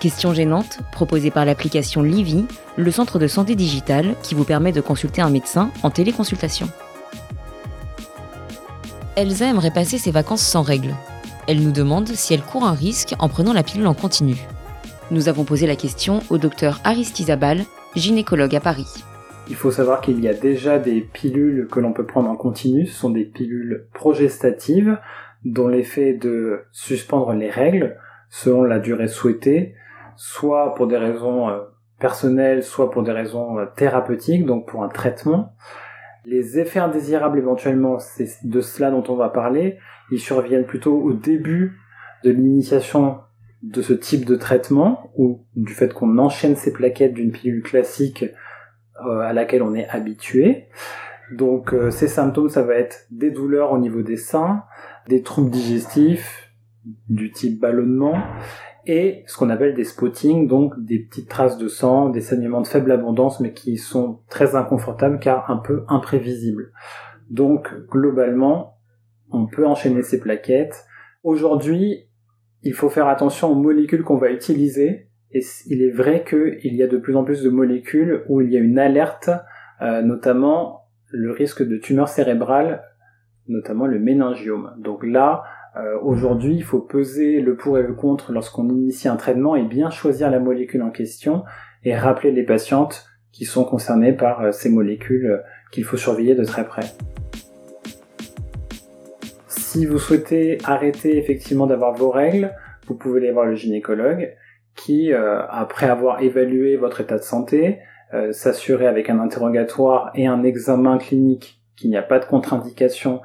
[0.00, 2.44] Questions gênantes, proposées par l'application Livy,
[2.76, 6.68] le centre de santé digitale qui vous permet de consulter un médecin en téléconsultation.
[9.16, 10.94] Elsa aimerait passer ses vacances sans règles.
[11.48, 14.36] Elle nous demande si elle court un risque en prenant la pilule en continu.
[15.10, 17.64] Nous avons posé la question au docteur Aristizabal,
[17.96, 19.02] gynécologue à Paris.
[19.48, 22.86] Il faut savoir qu'il y a déjà des pilules que l'on peut prendre en continu,
[22.86, 24.96] ce sont des pilules progestatives
[25.44, 27.96] dont l'effet est de suspendre les règles
[28.30, 29.74] selon la durée souhaitée,
[30.18, 31.60] soit pour des raisons euh,
[32.00, 35.54] personnelles, soit pour des raisons euh, thérapeutiques, donc pour un traitement.
[36.24, 39.78] Les effets indésirables éventuellement, c'est de cela dont on va parler,
[40.10, 41.78] ils surviennent plutôt au début
[42.24, 43.20] de l'initiation
[43.62, 48.24] de ce type de traitement, ou du fait qu'on enchaîne ces plaquettes d'une pilule classique
[49.06, 50.66] euh, à laquelle on est habitué.
[51.30, 54.64] Donc ces symptômes, ça va être des douleurs au niveau des seins,
[55.08, 56.50] des troubles digestifs
[57.08, 58.16] du type ballonnement,
[58.88, 62.66] et ce qu'on appelle des spottings, donc des petites traces de sang, des saignements de
[62.66, 66.72] faible abondance, mais qui sont très inconfortables car un peu imprévisibles.
[67.28, 68.78] Donc globalement,
[69.30, 70.86] on peut enchaîner ces plaquettes.
[71.22, 72.08] Aujourd'hui,
[72.62, 76.82] il faut faire attention aux molécules qu'on va utiliser, et il est vrai qu'il y
[76.82, 79.28] a de plus en plus de molécules où il y a une alerte,
[79.82, 82.82] euh, notamment le risque de tumeur cérébrale,
[83.48, 84.74] notamment le méningiome.
[84.78, 85.44] Donc là,
[85.78, 89.62] euh, aujourd'hui, il faut peser le pour et le contre lorsqu'on initie un traitement et
[89.62, 91.44] bien choisir la molécule en question
[91.84, 95.38] et rappeler les patientes qui sont concernées par euh, ces molécules euh,
[95.70, 96.82] qu'il faut surveiller de très près.
[99.46, 102.52] Si vous souhaitez arrêter effectivement d'avoir vos règles,
[102.88, 104.34] vous pouvez aller voir le gynécologue
[104.74, 107.80] qui, après avoir évalué votre état de santé,
[108.30, 113.20] s'assurer avec un interrogatoire et un examen clinique qu'il n'y a pas de contre-indication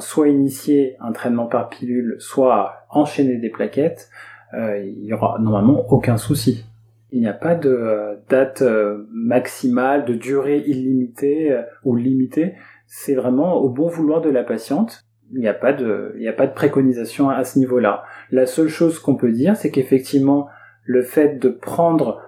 [0.00, 4.08] soit initier un traitement par pilule, soit enchaîner des plaquettes,
[4.54, 6.64] euh, il y aura normalement aucun souci.
[7.10, 12.54] Il n'y a pas de euh, date euh, maximale, de durée illimitée ou limitée.
[12.86, 15.02] C'est vraiment au bon vouloir de la patiente.
[15.32, 18.04] Il n'y a pas de, il n'y a pas de préconisation à ce niveau-là.
[18.30, 20.48] La seule chose qu'on peut dire, c'est qu'effectivement,
[20.84, 22.20] le fait de prendre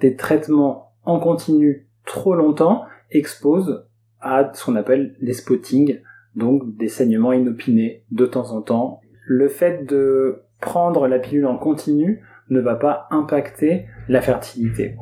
[0.00, 3.86] des traitements en continu trop longtemps expose
[4.20, 6.00] à ce qu'on appelle les spotting,
[6.36, 9.00] donc des saignements inopinés de temps en temps.
[9.26, 14.96] Le fait de prendre la pilule en continu ne va pas impacter la fertilité.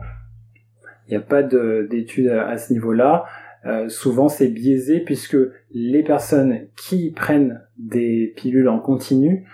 [1.07, 3.25] Il n'y a pas d'études à ce niveau-là.
[3.65, 5.37] Euh, souvent c'est biaisé puisque
[5.71, 9.47] les personnes qui prennent des pilules en continu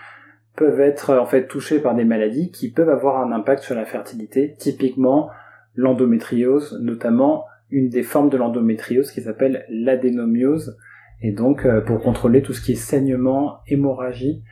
[0.55, 3.85] peuvent être en fait touchées par des maladies qui peuvent avoir un impact sur la
[3.85, 5.29] fertilité, typiquement
[5.75, 10.77] l'endométriose, notamment une des formes de l'endométriose qui s'appelle l'adénomiose,
[11.21, 14.43] et donc euh, pour contrôler tout ce qui est saignement, hémorragie.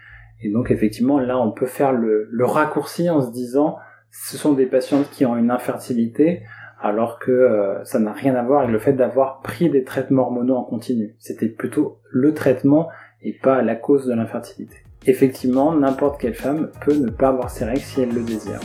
[0.42, 3.78] Et donc effectivement là on peut faire le, raccourci en se disant
[4.12, 6.44] ce sont des patientes qui ont une infertilité
[6.80, 10.24] alors que euh, ça n'a rien à voir avec le fait d'avoir pris des traitements
[10.24, 11.16] hormonaux en continu.
[11.18, 12.90] C'était plutôt le traitement
[13.24, 14.78] et pas la cause de l'infertilité.
[15.08, 18.60] Effectivement, n'importe quelle femme peut ne pas avoir ses règles si elle le désire.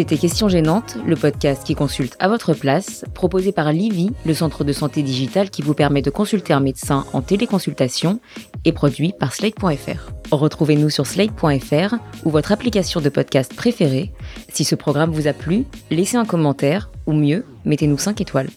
[0.00, 4.64] C'était Questions gênantes, le podcast qui consulte à votre place, proposé par Livy, le centre
[4.64, 8.18] de santé digital qui vous permet de consulter un médecin en téléconsultation
[8.64, 10.10] et produit par Slate.fr.
[10.32, 14.10] Retrouvez-nous sur Slate.fr ou votre application de podcast préférée.
[14.50, 18.48] Si ce programme vous a plu, laissez un commentaire ou mieux, mettez-nous 5 étoiles.